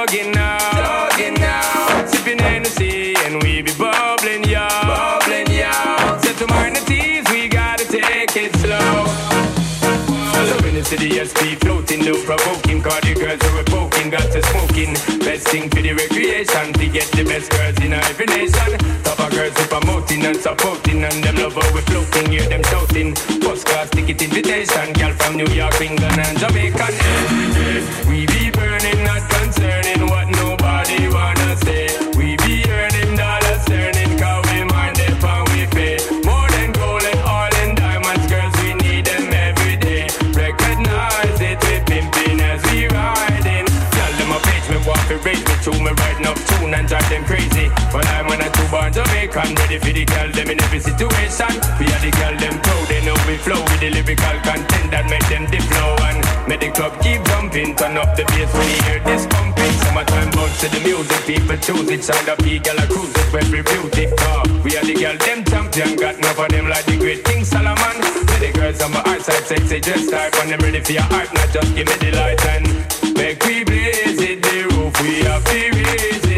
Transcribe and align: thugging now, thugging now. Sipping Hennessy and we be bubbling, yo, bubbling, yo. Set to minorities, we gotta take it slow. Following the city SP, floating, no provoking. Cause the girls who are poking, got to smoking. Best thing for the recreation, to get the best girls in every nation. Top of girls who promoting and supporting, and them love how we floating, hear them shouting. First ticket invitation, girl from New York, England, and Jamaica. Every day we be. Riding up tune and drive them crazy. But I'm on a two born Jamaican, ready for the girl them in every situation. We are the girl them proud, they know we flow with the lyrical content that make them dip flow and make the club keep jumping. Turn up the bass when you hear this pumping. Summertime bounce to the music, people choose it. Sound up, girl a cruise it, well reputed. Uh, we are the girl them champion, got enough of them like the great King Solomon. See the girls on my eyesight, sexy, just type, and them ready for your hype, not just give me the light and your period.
thugging 0.00 0.32
now, 0.34 0.58
thugging 0.58 1.38
now. 1.38 2.06
Sipping 2.06 2.38
Hennessy 2.38 3.14
and 3.24 3.42
we 3.42 3.62
be 3.62 3.72
bubbling, 3.74 4.44
yo, 4.44 4.66
bubbling, 4.88 5.50
yo. 5.50 5.72
Set 6.22 6.36
to 6.38 6.46
minorities, 6.46 7.24
we 7.30 7.48
gotta 7.48 7.84
take 7.84 8.34
it 8.36 8.52
slow. 8.56 9.04
Following 10.32 10.74
the 10.74 10.84
city 10.84 11.10
SP, 11.20 11.60
floating, 11.60 12.04
no 12.04 12.14
provoking. 12.24 12.80
Cause 12.80 13.00
the 13.02 13.14
girls 13.14 13.42
who 13.44 13.58
are 13.58 13.64
poking, 13.64 14.08
got 14.10 14.24
to 14.32 14.42
smoking. 14.50 14.94
Best 15.20 15.48
thing 15.48 15.68
for 15.68 15.82
the 15.82 15.92
recreation, 15.92 16.72
to 16.72 16.86
get 16.88 17.08
the 17.12 17.24
best 17.24 17.50
girls 17.50 17.76
in 17.84 17.92
every 17.92 18.26
nation. 18.26 18.70
Top 19.04 19.20
of 19.20 19.30
girls 19.32 19.56
who 19.58 19.64
promoting 19.68 20.24
and 20.24 20.36
supporting, 20.36 21.04
and 21.04 21.22
them 21.22 21.36
love 21.36 21.54
how 21.54 21.74
we 21.74 21.82
floating, 21.82 22.30
hear 22.32 22.48
them 22.48 22.62
shouting. 22.64 23.14
First 23.44 23.92
ticket 23.92 24.22
invitation, 24.22 24.92
girl 24.94 25.12
from 25.12 25.36
New 25.36 25.50
York, 25.52 25.78
England, 25.80 26.18
and 26.18 26.38
Jamaica. 26.38 26.86
Every 26.88 27.46
day 27.52 28.08
we 28.08 28.26
be. 28.26 28.69
Riding 46.20 46.26
up 46.26 46.38
tune 46.46 46.74
and 46.74 46.88
drive 46.88 47.08
them 47.08 47.24
crazy. 47.24 47.68
But 47.92 48.06
I'm 48.06 48.26
on 48.28 48.40
a 48.40 48.50
two 48.50 48.68
born 48.70 48.92
Jamaican, 48.92 49.54
ready 49.54 49.78
for 49.78 49.92
the 49.92 50.04
girl 50.04 50.30
them 50.32 50.50
in 50.50 50.60
every 50.62 50.80
situation. 50.80 51.52
We 51.78 51.86
are 51.86 52.00
the 52.00 52.10
girl 52.10 52.36
them 52.38 52.60
proud, 52.60 52.88
they 52.88 53.04
know 53.04 53.16
we 53.26 53.36
flow 53.38 53.60
with 53.60 53.80
the 53.80 53.90
lyrical 53.90 54.36
content 54.44 54.90
that 54.90 55.08
make 55.08 55.26
them 55.28 55.46
dip 55.50 55.62
flow 55.62 55.96
and 56.08 56.18
make 56.48 56.60
the 56.60 56.70
club 56.70 56.94
keep 57.02 57.22
jumping. 57.24 57.76
Turn 57.76 57.96
up 57.96 58.16
the 58.16 58.24
bass 58.24 58.52
when 58.52 58.68
you 58.68 58.82
hear 58.88 59.00
this 59.04 59.26
pumping. 59.26 59.72
Summertime 59.86 60.30
bounce 60.32 60.60
to 60.60 60.68
the 60.68 60.80
music, 60.80 61.20
people 61.26 61.58
choose 61.58 61.88
it. 61.90 62.02
Sound 62.04 62.28
up, 62.28 62.38
girl 62.38 62.78
a 62.78 62.84
cruise 62.86 63.14
it, 63.16 63.28
well 63.32 63.48
reputed. 63.50 64.12
Uh, 64.18 64.42
we 64.64 64.76
are 64.76 64.84
the 64.84 64.94
girl 64.94 65.16
them 65.16 65.44
champion, 65.44 65.96
got 65.96 66.16
enough 66.16 66.38
of 66.38 66.48
them 66.48 66.68
like 66.68 66.84
the 66.84 66.96
great 66.96 67.24
King 67.24 67.44
Solomon. 67.44 67.96
See 68.28 68.40
the 68.46 68.50
girls 68.52 68.80
on 68.82 68.92
my 68.92 69.02
eyesight, 69.06 69.44
sexy, 69.46 69.80
just 69.80 70.10
type, 70.10 70.34
and 70.42 70.50
them 70.50 70.60
ready 70.60 70.80
for 70.80 70.92
your 70.92 71.08
hype, 71.08 71.32
not 71.32 71.48
just 71.52 71.74
give 71.74 71.86
me 71.86 71.96
the 71.98 72.10
light 72.16 72.44
and 72.46 72.79
your 75.30 75.40
period. 75.42 76.29